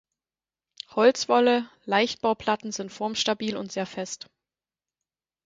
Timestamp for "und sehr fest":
3.55-4.31